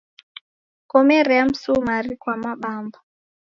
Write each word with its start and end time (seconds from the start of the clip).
Komerea 0.87 1.45
msumari 1.45 2.17
kwa 2.17 2.37
mabamba 2.37 2.99